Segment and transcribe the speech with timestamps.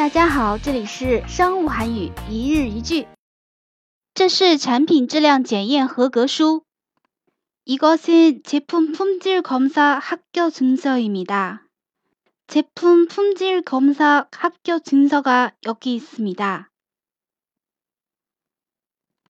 [0.00, 3.06] 大家好，这里是商务韩语一日一句。
[4.14, 6.64] 这是产品质量检验合格书。
[7.66, 11.64] 이것은제품품질검사합격증서입니 다。
[12.48, 16.69] 제품품질검사합격증서가여기있습니 다。